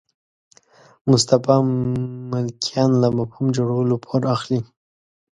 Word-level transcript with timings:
مصطفی 1.09 1.57
ملکیان 2.31 2.91
له 3.01 3.07
مفهوم 3.17 3.47
جوړولو 3.57 3.95
پور 4.05 4.21
اخلي. 4.35 4.59